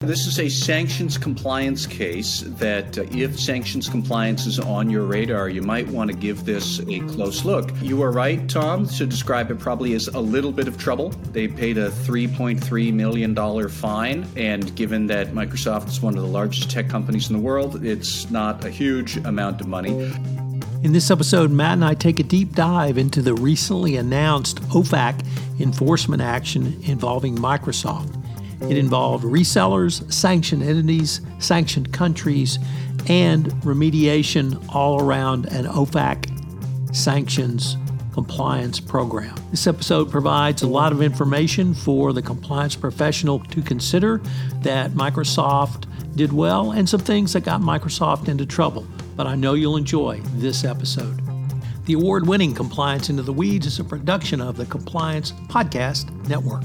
[0.00, 5.48] This is a sanctions compliance case that, uh, if sanctions compliance is on your radar,
[5.48, 7.70] you might want to give this a close look.
[7.80, 11.14] You are right, Tom, to describe it probably as a little bit of trouble.
[11.32, 16.70] They paid a $3.3 million fine, and given that Microsoft is one of the largest
[16.70, 20.12] tech companies in the world, it's not a huge amount of money.
[20.82, 25.24] In this episode, Matt and I take a deep dive into the recently announced OFAC
[25.58, 28.12] enforcement action involving Microsoft.
[28.62, 32.58] It involved resellers, sanctioned entities, sanctioned countries,
[33.08, 36.32] and remediation all around an OFAC
[36.94, 37.76] sanctions
[38.16, 39.34] compliance program.
[39.50, 44.22] This episode provides a lot of information for the compliance professional to consider
[44.62, 45.84] that Microsoft
[46.16, 48.86] did well and some things that got Microsoft into trouble.
[49.16, 51.20] But I know you'll enjoy this episode.
[51.84, 56.64] The award winning Compliance Into the Weeds is a production of the Compliance Podcast Network.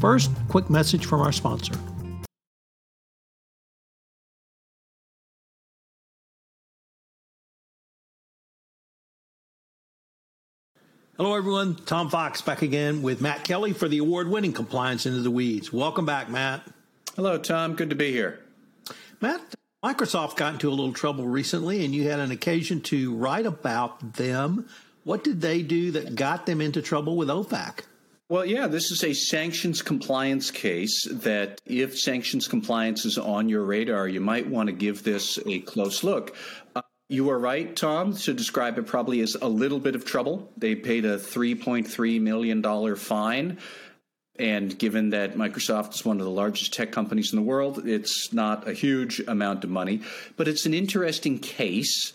[0.00, 1.74] First, quick message from our sponsor.
[11.18, 11.74] Hello, everyone.
[11.74, 15.70] Tom Fox back again with Matt Kelly for the award winning Compliance Into the Weeds.
[15.70, 16.62] Welcome back, Matt.
[17.14, 17.74] Hello, Tom.
[17.74, 18.40] Good to be here.
[19.20, 19.42] Matt,
[19.84, 24.14] Microsoft got into a little trouble recently, and you had an occasion to write about
[24.14, 24.66] them.
[25.04, 27.80] What did they do that got them into trouble with OFAC?
[28.30, 33.64] Well, yeah, this is a sanctions compliance case that if sanctions compliance is on your
[33.64, 36.36] radar, you might want to give this a close look.
[36.76, 40.52] Uh, you are right, Tom, to describe it probably as a little bit of trouble.
[40.56, 43.58] They paid a $3.3 million fine.
[44.38, 48.32] And given that Microsoft is one of the largest tech companies in the world, it's
[48.32, 50.02] not a huge amount of money.
[50.36, 52.12] But it's an interesting case.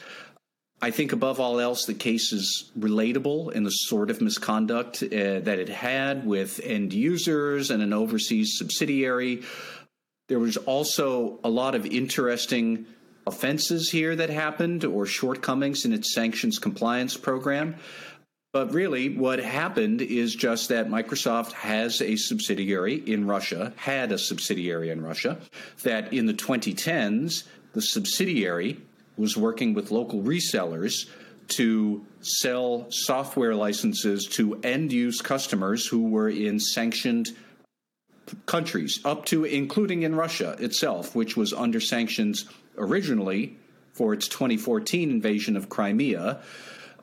[0.81, 5.39] I think above all else, the case is relatable in the sort of misconduct uh,
[5.39, 9.43] that it had with end users and an overseas subsidiary.
[10.27, 12.85] There was also a lot of interesting
[13.25, 17.75] offenses here that happened or shortcomings in its sanctions compliance program.
[18.51, 24.17] But really, what happened is just that Microsoft has a subsidiary in Russia, had a
[24.17, 25.39] subsidiary in Russia,
[25.83, 27.43] that in the 2010s,
[27.73, 28.79] the subsidiary
[29.17, 31.07] was working with local resellers
[31.47, 37.29] to sell software licenses to end use customers who were in sanctioned
[38.45, 42.45] countries, up to including in Russia itself, which was under sanctions
[42.77, 43.57] originally
[43.93, 46.41] for its 2014 invasion of Crimea.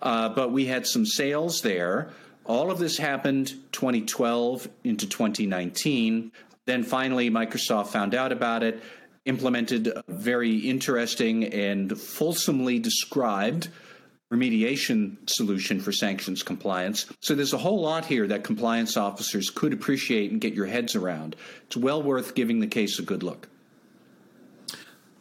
[0.00, 2.10] Uh, but we had some sales there.
[2.44, 6.32] All of this happened 2012 into 2019.
[6.64, 8.82] Then finally, Microsoft found out about it
[9.24, 13.68] implemented a very interesting and fulsomely described
[14.32, 17.06] remediation solution for sanctions compliance.
[17.20, 20.96] So there's a whole lot here that compliance officers could appreciate and get your heads
[20.96, 21.36] around.
[21.66, 23.48] It's well worth giving the case a good look.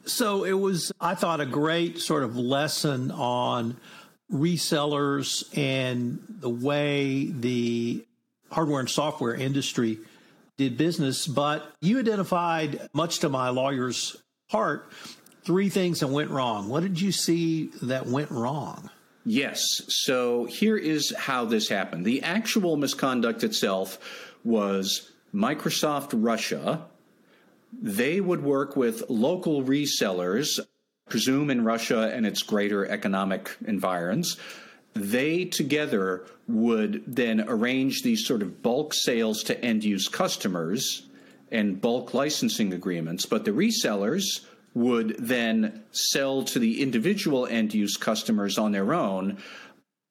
[0.05, 3.77] So it was, I thought, a great sort of lesson on
[4.31, 8.05] resellers and the way the
[8.49, 9.99] hardware and software industry
[10.61, 14.15] did business, but you identified, much to my lawyer's
[14.49, 14.91] heart,
[15.43, 16.69] three things that went wrong.
[16.69, 18.89] What did you see that went wrong?
[19.25, 19.63] Yes.
[19.87, 22.05] So here is how this happened.
[22.05, 23.97] The actual misconduct itself
[24.43, 26.85] was Microsoft Russia.
[27.73, 30.59] They would work with local resellers,
[31.09, 34.37] presume in Russia and its greater economic environs,
[34.93, 41.07] they together would then arrange these sort of bulk sales to end use customers
[41.51, 47.97] and bulk licensing agreements, but the resellers would then sell to the individual end use
[47.97, 49.37] customers on their own.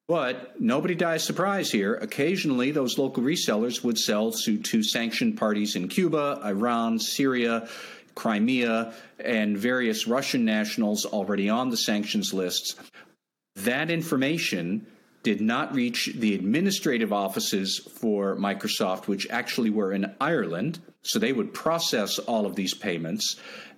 [0.07, 1.95] But nobody dies surprise here.
[1.95, 7.69] Occasionally, those local resellers would sell to, to sanctioned parties in Cuba, Iran, Syria,
[8.17, 12.75] Crimea, and various Russian nationals already on the sanctions lists.
[13.57, 14.87] That information
[15.23, 20.79] did not reach the administrative offices for Microsoft, which actually were in Ireland.
[21.03, 23.37] So they would process all of these payments.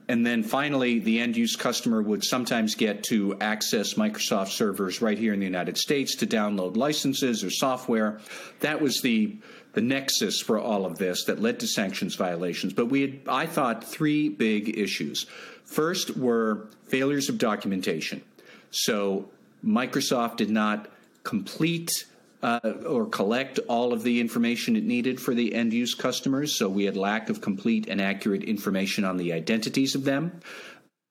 [0.09, 5.19] And then finally, the end use customer would sometimes get to access Microsoft servers right
[5.19, 8.21] here in the United States to download licenses or software.
[8.61, 9.39] That was the
[9.75, 12.75] the nexus for all of this that led to sanctions violations.
[12.75, 15.25] But we had, I thought, three big issues.
[15.65, 18.23] First were failures of documentation.
[18.71, 19.31] So
[19.65, 20.89] Microsoft did not
[21.23, 22.07] complete
[22.43, 26.57] uh, or collect all of the information it needed for the end use customers.
[26.57, 30.41] So we had lack of complete and accurate information on the identities of them.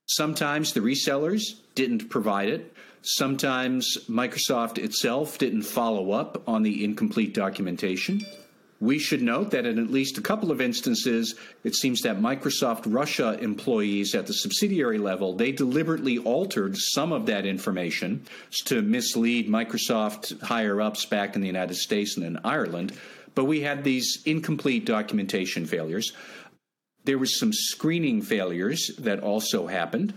[0.08, 2.74] Sometimes the resellers didn't provide it.
[3.02, 8.26] Sometimes Microsoft itself didn't follow up on the incomplete documentation.
[8.82, 12.92] We should note that in at least a couple of instances, it seems that Microsoft
[12.92, 18.26] Russia employees at the subsidiary level, they deliberately altered some of that information
[18.66, 22.94] to mislead Microsoft higher ups back in the United States and in Ireland.
[23.36, 26.14] But we had these incomplete documentation failures.
[27.04, 30.16] There was some screening failures that also happened.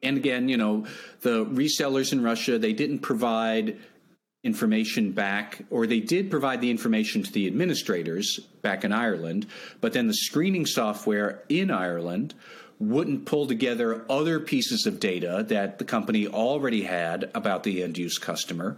[0.00, 0.86] And again, you know,
[1.22, 3.78] the resellers in Russia, they didn't provide
[4.44, 9.46] information back, or they did provide the information to the administrators back in Ireland,
[9.80, 12.34] but then the screening software in Ireland
[12.78, 17.98] wouldn't pull together other pieces of data that the company already had about the end
[17.98, 18.76] use customer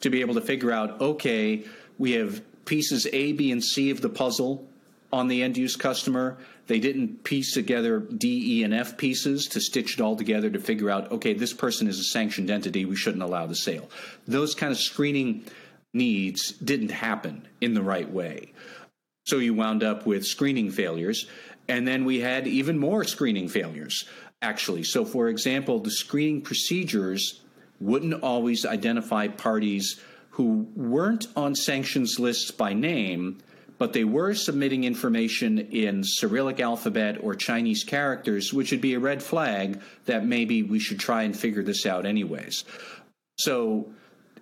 [0.00, 1.64] to be able to figure out okay,
[1.98, 4.66] we have pieces A, B, and C of the puzzle
[5.12, 6.36] on the end use customer.
[6.66, 10.58] They didn't piece together D, E, and F pieces to stitch it all together to
[10.58, 12.84] figure out, okay, this person is a sanctioned entity.
[12.84, 13.90] We shouldn't allow the sale.
[14.26, 15.44] Those kind of screening
[15.92, 18.52] needs didn't happen in the right way.
[19.26, 21.26] So you wound up with screening failures.
[21.68, 24.06] And then we had even more screening failures,
[24.42, 24.84] actually.
[24.84, 27.40] So, for example, the screening procedures
[27.80, 30.00] wouldn't always identify parties
[30.30, 33.38] who weren't on sanctions lists by name
[33.78, 39.00] but they were submitting information in Cyrillic alphabet or Chinese characters, which would be a
[39.00, 42.64] red flag that maybe we should try and figure this out anyways.
[43.36, 43.88] So,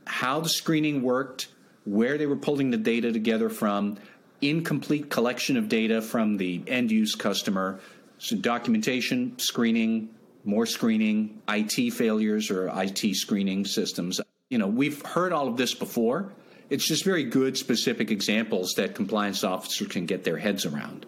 [0.06, 1.48] how the screening worked,
[1.84, 3.98] where they were pulling the data together from,
[4.40, 7.80] incomplete collection of data from the end use customer,
[8.18, 10.10] so documentation, screening,
[10.44, 14.20] more screening, IT failures or IT screening systems.
[14.50, 16.32] You know, we've heard all of this before
[16.72, 21.04] it's just very good, specific examples that compliance officers can get their heads around.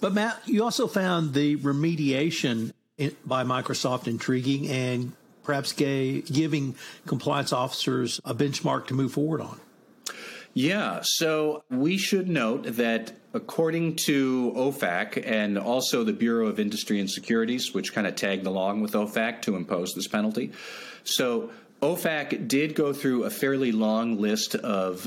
[0.00, 2.72] But Matt, you also found the remediation
[3.24, 5.12] by Microsoft intriguing and
[5.44, 6.74] perhaps gay, giving
[7.06, 9.60] compliance officers a benchmark to move forward on.
[10.52, 17.00] Yeah, so we should note that according to OFAC and also the Bureau of Industry
[17.00, 20.52] and Securities, which kind of tagged along with OFAC to impose this penalty,
[21.04, 21.50] so
[21.84, 25.06] OFAC did go through a fairly long list of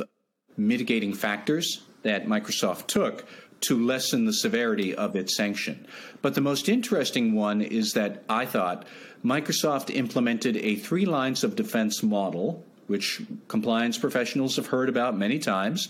[0.57, 3.25] mitigating factors that Microsoft took
[3.62, 5.88] to lessen the severity of its sanction.
[6.21, 8.85] But the most interesting one is that I thought
[9.25, 15.39] Microsoft implemented a three lines of defense model, which compliance professionals have heard about many
[15.39, 15.89] times.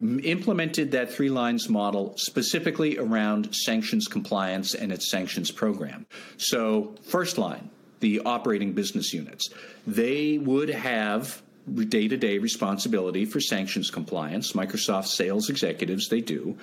[0.00, 6.06] Implemented that three lines model specifically around sanctions compliance and its sanctions program.
[6.38, 7.70] So, first line,
[8.00, 9.50] the operating business units.
[9.86, 11.42] They would have
[11.88, 14.52] day to day responsibility for sanctions compliance.
[14.52, 16.56] Microsoft sales executives, they do.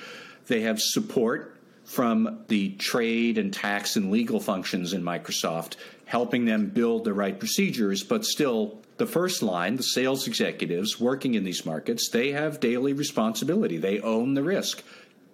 [0.47, 5.75] They have support from the trade and tax and legal functions in Microsoft,
[6.05, 11.33] helping them build the right procedures, but still the first line, the sales executives working
[11.33, 13.77] in these markets, they have daily responsibility.
[13.77, 14.83] They own the risk.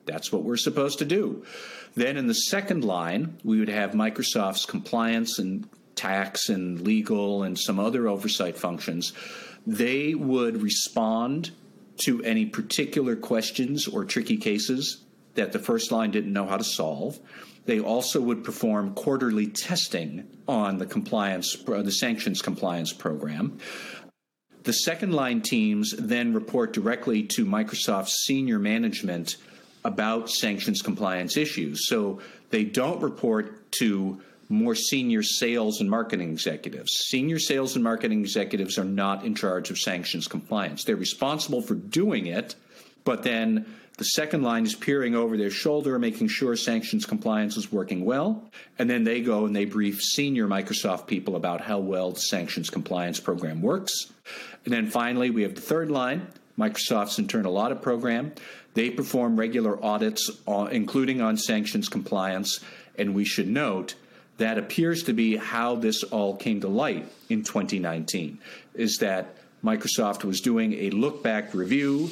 [0.05, 1.45] That's what we're supposed to do.
[1.95, 5.67] Then in the second line, we would have Microsoft's compliance and
[5.99, 9.11] tax and legal and some other oversight functions,
[9.67, 11.51] they would respond
[11.97, 15.03] to any particular questions or tricky cases
[15.35, 17.19] that the first line didn't know how to solve.
[17.65, 23.59] They also would perform quarterly testing on the compliance, uh, the sanctions compliance program.
[24.63, 29.35] The second line teams then report directly to Microsoft's senior management
[29.83, 31.87] about sanctions compliance issues.
[31.87, 36.91] So they don't report to more senior sales and marketing executives.
[36.91, 40.83] Senior sales and marketing executives are not in charge of sanctions compliance.
[40.83, 42.55] They're responsible for doing it,
[43.03, 43.65] but then
[43.99, 48.49] the second line is peering over their shoulder, making sure sanctions compliance is working well.
[48.79, 52.69] And then they go and they brief senior Microsoft people about how well the sanctions
[52.69, 54.11] compliance program works.
[54.65, 56.27] And then finally, we have the third line,
[56.57, 58.31] Microsoft's internal audit program.
[58.73, 62.61] They perform regular audits, uh, including on sanctions compliance.
[62.97, 63.95] And we should note
[64.39, 68.39] that appears to be how this all came to light in 2019
[68.73, 72.09] is that Microsoft was doing a look back review,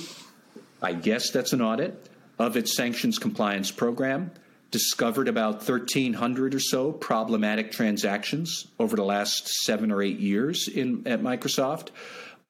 [0.82, 4.32] I guess that's an audit, of its sanctions compliance program.
[4.70, 11.08] discovered about 1,300 or so problematic transactions over the last seven or eight years in,
[11.08, 11.90] at Microsoft.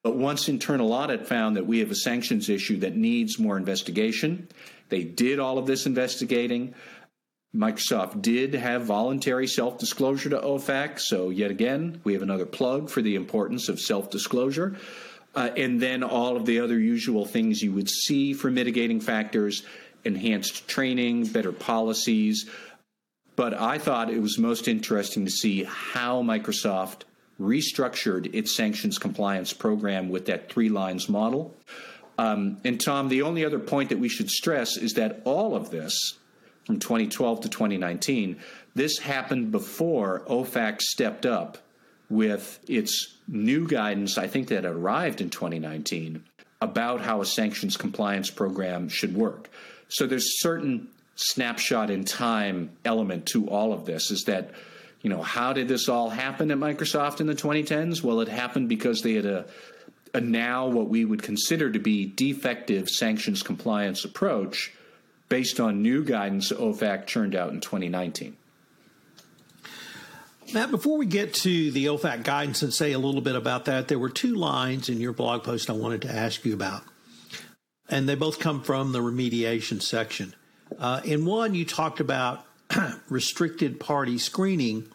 [0.02, 4.48] But once internal audit found that we have a sanctions issue that needs more investigation,
[4.88, 6.74] they did all of this investigating.
[7.54, 11.00] Microsoft did have voluntary self disclosure to OFAC.
[11.00, 14.76] So, yet again, we have another plug for the importance of self disclosure.
[15.34, 19.62] Uh, and then all of the other usual things you would see for mitigating factors
[20.04, 22.48] enhanced training, better policies.
[23.36, 27.02] But I thought it was most interesting to see how Microsoft
[27.40, 31.54] restructured its sanctions compliance program with that three lines model.
[32.18, 35.70] Um, and Tom, the only other point that we should stress is that all of
[35.70, 36.18] this
[36.68, 38.36] from 2012 to 2019,
[38.74, 41.56] this happened before OFAC stepped up
[42.10, 46.22] with its new guidance, I think that arrived in 2019,
[46.60, 49.48] about how a sanctions compliance program should work.
[49.88, 54.50] So there's certain snapshot in time element to all of this is that
[55.00, 58.68] you know how did this all happen at Microsoft in the 2010s well it happened
[58.68, 59.44] because they had a,
[60.14, 64.72] a now what we would consider to be defective sanctions compliance approach
[65.28, 68.36] based on new guidance OFAC churned out in 2019
[70.54, 73.88] Matt, before we get to the OFAC guidance and say a little bit about that,
[73.88, 76.82] there were two lines in your blog post I wanted to ask you about
[77.88, 80.34] and they both come from the remediation section.
[80.78, 82.44] Uh, in one, you talked about
[83.08, 84.86] restricted party screening,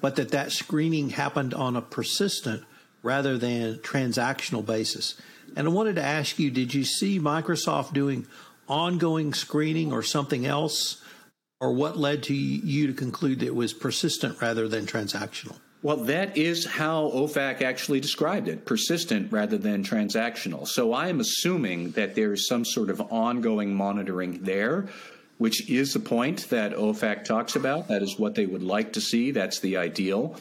[0.00, 2.64] but that that screening happened on a persistent
[3.02, 5.20] rather than transactional basis.
[5.56, 8.26] And I wanted to ask you, did you see Microsoft doing
[8.72, 11.02] ongoing screening or something else?
[11.60, 15.56] Or what led to you to conclude that it was persistent rather than transactional?
[15.82, 20.66] Well, that is how OFAC actually described it persistent rather than transactional.
[20.66, 24.88] So I am assuming that there is some sort of ongoing monitoring there,
[25.38, 27.88] which is the point that OFAC talks about.
[27.88, 29.32] That is what they would like to see.
[29.32, 30.36] That's the ideal.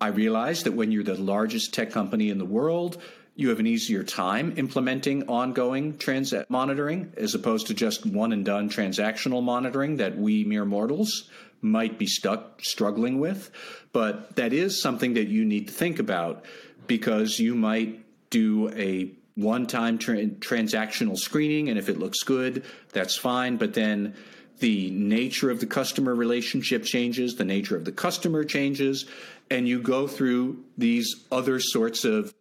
[0.00, 3.02] I realize that when you're the largest tech company in the world,
[3.34, 8.44] you have an easier time implementing ongoing trans monitoring as opposed to just one and
[8.44, 11.28] done transactional monitoring that we mere mortals
[11.62, 13.50] might be stuck struggling with.
[13.92, 16.44] But that is something that you need to think about
[16.86, 22.64] because you might do a one time tra- transactional screening, and if it looks good,
[22.92, 23.56] that's fine.
[23.56, 24.14] But then
[24.58, 29.06] the nature of the customer relationship changes, the nature of the customer changes,
[29.50, 32.34] and you go through these other sorts of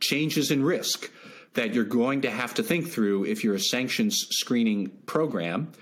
[0.00, 1.10] changes in risk
[1.54, 5.72] that you're going to have to think through if you're a sanctions screening program.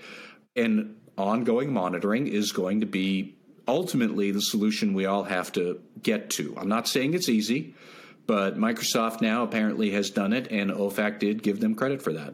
[0.55, 6.29] And ongoing monitoring is going to be ultimately the solution we all have to get
[6.31, 6.55] to.
[6.57, 7.75] I'm not saying it's easy,
[8.25, 12.33] but Microsoft now apparently has done it, and OFAC did give them credit for that.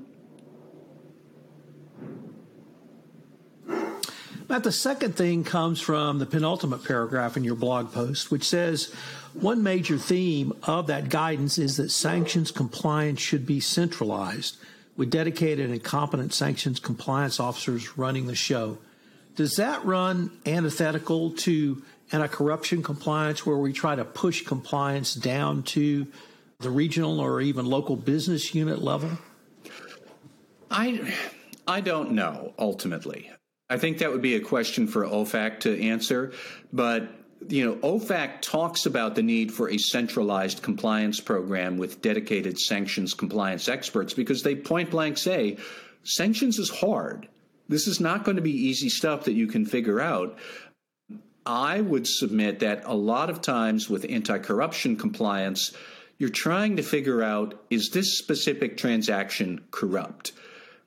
[4.48, 8.94] Matt, the second thing comes from the penultimate paragraph in your blog post, which says
[9.34, 14.58] one major theme of that guidance is that sanctions compliance should be centralized
[14.98, 18.78] with dedicated and competent sanctions compliance officers running the show.
[19.36, 26.08] Does that run antithetical to anti-corruption compliance where we try to push compliance down to
[26.60, 29.10] the regional or even local business unit level?
[30.70, 31.14] I
[31.68, 33.32] I don't know ultimately.
[33.69, 36.34] I think that would be a question for OFAC to answer,
[36.72, 37.10] but
[37.48, 43.13] you know, OFAC talks about the need for a centralized compliance program with dedicated sanctions
[43.13, 45.57] compliance experts because they point blank say
[46.03, 47.27] sanctions is hard.
[47.67, 50.38] This is not going to be easy stuff that you can figure out.
[51.45, 55.75] I would submit that a lot of times with anti corruption compliance,
[56.17, 60.31] you're trying to figure out is this specific transaction corrupt?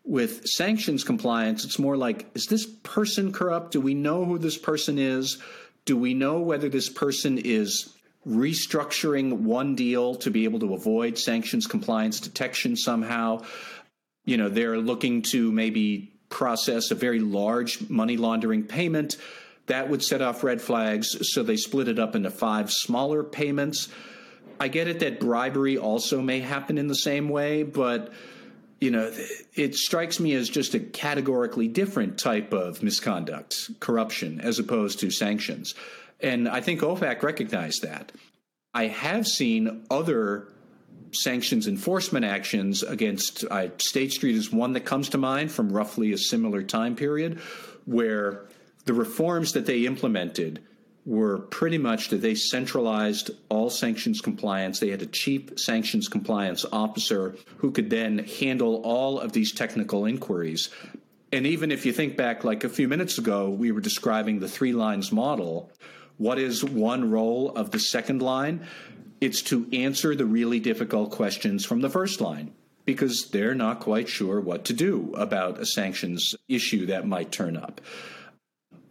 [0.09, 3.73] With sanctions compliance, it's more like is this person corrupt?
[3.73, 5.37] Do we know who this person is?
[5.85, 7.95] Do we know whether this person is
[8.27, 13.43] restructuring one deal to be able to avoid sanctions compliance detection somehow?
[14.25, 19.19] You know, they're looking to maybe process a very large money laundering payment.
[19.67, 23.91] That would set off red flags, so they split it up into five smaller payments.
[24.59, 28.11] I get it that bribery also may happen in the same way, but
[28.81, 29.13] you know,
[29.55, 35.11] it strikes me as just a categorically different type of misconduct, corruption, as opposed to
[35.11, 35.75] sanctions.
[36.21, 38.13] And I think OFAC recognized that.
[38.75, 40.49] I have seen other
[41.13, 43.45] sanctions enforcement actions against
[43.79, 47.41] State Street is one that comes to mind from roughly a similar time period,
[47.87, 48.45] where
[48.85, 50.61] the reforms that they implemented
[51.09, 54.79] were pretty much that they centralized all sanctions compliance.
[54.79, 60.05] They had a chief sanctions compliance officer who could then handle all of these technical
[60.05, 60.69] inquiries.
[61.33, 64.49] And even if you think back, like a few minutes ago, we were describing the
[64.49, 65.73] three lines model.
[66.19, 68.67] What is one role of the second line?
[69.19, 72.53] It's to answer the really difficult questions from the first line
[72.85, 77.57] because they're not quite sure what to do about a sanctions issue that might turn
[77.57, 77.81] up.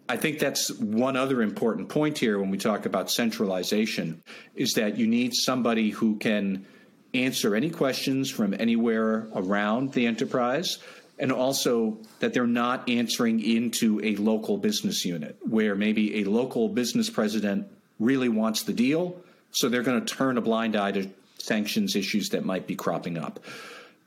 [0.10, 4.24] I think that's one other important point here when we talk about centralization
[4.56, 6.66] is that you need somebody who can
[7.14, 10.78] answer any questions from anywhere around the enterprise
[11.20, 16.70] and also that they're not answering into a local business unit where maybe a local
[16.70, 17.68] business president
[18.00, 19.20] really wants the deal
[19.52, 23.18] so they're going to turn a blind eye to sanctions issues that might be cropping
[23.18, 23.40] up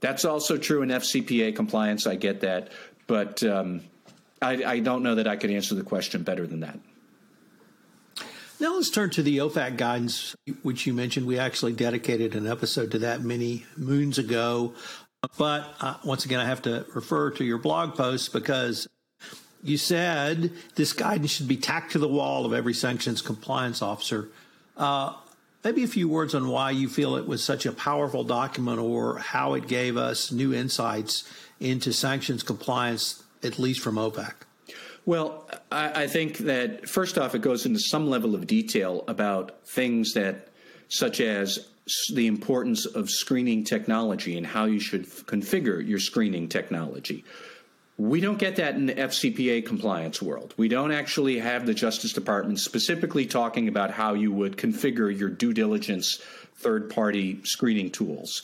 [0.00, 2.06] that's also true in FCPA compliance.
[2.06, 2.70] I get that,
[3.06, 3.82] but um,
[4.42, 6.78] I, I don't know that I could answer the question better than that.
[8.58, 11.26] Now let's turn to the OFAC guidance, which you mentioned.
[11.26, 14.74] We actually dedicated an episode to that many moons ago.
[15.38, 18.86] But uh, once again, I have to refer to your blog post because
[19.62, 24.28] you said this guidance should be tacked to the wall of every sanctions compliance officer.
[24.76, 25.14] Uh,
[25.62, 29.18] Maybe a few words on why you feel it was such a powerful document or
[29.18, 34.34] how it gave us new insights into sanctions compliance, at least from OFAC.
[35.06, 39.66] Well, I, I think that first off, it goes into some level of detail about
[39.66, 40.48] things that,
[40.88, 41.68] such as
[42.12, 47.24] the importance of screening technology and how you should configure your screening technology.
[47.96, 50.54] We don't get that in the FCPA compliance world.
[50.56, 55.28] We don't actually have the Justice Department specifically talking about how you would configure your
[55.28, 56.18] due diligence
[56.56, 58.42] third party screening tools.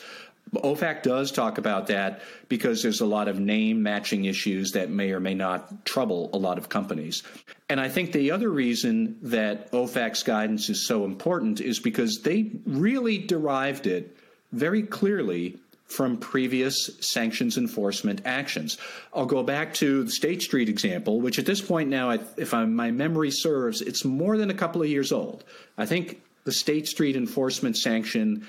[0.55, 5.11] OFAC does talk about that because there's a lot of name matching issues that may
[5.11, 7.23] or may not trouble a lot of companies.
[7.69, 12.53] And I think the other reason that OFAC's guidance is so important is because they
[12.65, 14.17] really derived it
[14.53, 18.79] very clearly from previous sanctions enforcement actions.
[19.15, 22.75] I'll go back to the State Street example, which at this point now, if I'm,
[22.75, 25.45] my memory serves, it's more than a couple of years old.
[25.79, 28.47] I think the State Street enforcement sanction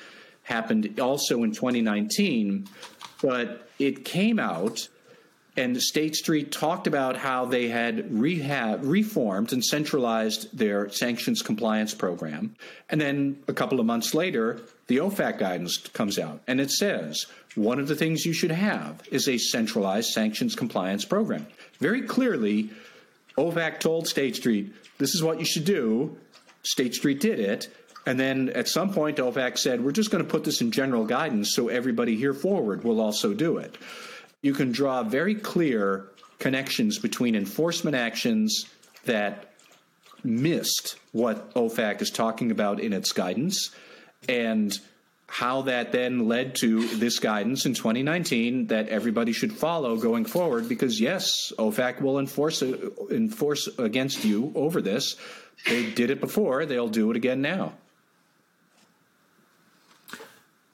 [0.48, 2.68] happened also in 2019,
[3.22, 4.88] but it came out
[5.58, 11.96] and State Street talked about how they had rehab, reformed and centralized their sanctions compliance
[11.96, 12.56] program.
[12.90, 17.26] And then a couple of months later, the OFAC guidance comes out and it says
[17.56, 21.48] one of the things you should have is a centralized sanctions compliance program.
[21.80, 22.70] Very clearly,
[23.38, 26.16] OFAC told State Street, this is what you should do.
[26.62, 27.68] State Street did it.
[28.08, 31.04] And then at some point, OFAC said, we're just going to put this in general
[31.04, 33.78] guidance so everybody here forward will also do it.
[34.42, 36.08] You can draw very clear
[36.40, 38.66] connections between enforcement actions
[39.04, 39.52] that
[40.24, 43.72] missed what OFAC is talking about in its guidance
[44.30, 44.80] and
[45.28, 50.70] how that then led to this guidance in 2019 that everybody should follow going forward
[50.70, 55.18] because yes OFAC will enforce enforce against you over this.
[55.66, 56.66] They did it before.
[56.66, 57.74] They'll do it again now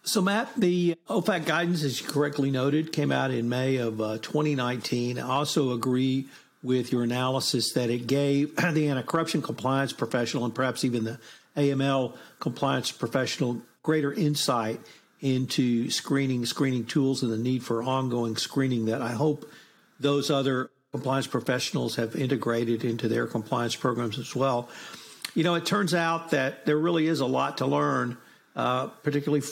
[0.04, 4.18] so, Matt, the OFAC guidance, as you correctly noted, came out in May of uh,
[4.18, 5.18] 2019.
[5.18, 6.28] I also agree
[6.62, 11.20] with your analysis that it gave the anti corruption compliance professional and perhaps even the
[11.56, 14.80] AML compliance professional greater insight
[15.22, 19.50] into screening, screening tools, and the need for ongoing screening that I hope
[20.02, 24.68] those other compliance professionals have integrated into their compliance programs as well.
[25.34, 28.18] You know, it turns out that there really is a lot to learn,
[28.56, 29.44] uh, particularly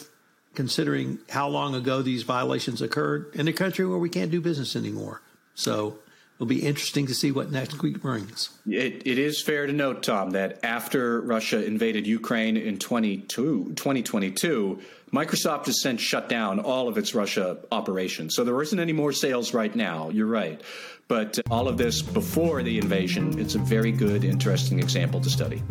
[0.53, 4.75] considering how long ago these violations occurred in a country where we can't do business
[4.75, 5.21] anymore.
[5.55, 5.99] So
[6.35, 8.49] it'll be interesting to see what next week brings.
[8.67, 14.81] It, it is fair to note, Tom, that after Russia invaded Ukraine in 2022,
[15.13, 18.35] Microsoft has since shut down all of its Russia operations.
[18.35, 20.09] So there isn't any more sales right now.
[20.09, 20.61] You're right.
[21.07, 25.61] But all of this before the invasion, it's a very good, interesting example to study.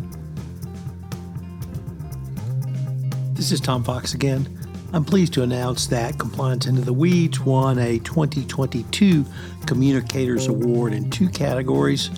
[3.33, 4.70] This is Tom Fox again.
[4.93, 9.25] I'm pleased to announce that Compliance Into the Weeds won a 2022
[9.65, 12.09] Communicators Award in two categories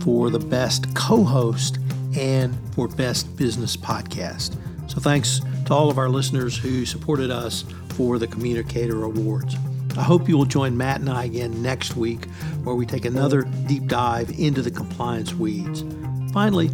[0.00, 1.78] for the Best Co host
[2.16, 4.56] and for Best Business Podcast.
[4.90, 9.54] So thanks to all of our listeners who supported us for the Communicator Awards.
[9.98, 12.24] I hope you will join Matt and I again next week
[12.64, 15.84] where we take another deep dive into the compliance weeds.
[16.32, 16.70] Finally,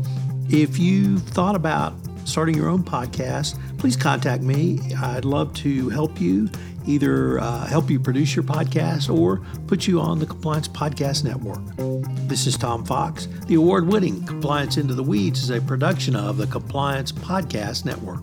[0.51, 1.95] if you've thought about
[2.29, 4.81] starting your own podcast, please contact me.
[4.95, 6.49] I'd love to help you,
[6.87, 11.61] either uh, help you produce your podcast or put you on the Compliance Podcast Network.
[12.29, 13.29] This is Tom Fox.
[13.47, 18.23] The award winning Compliance Into the Weeds is a production of the Compliance Podcast Network.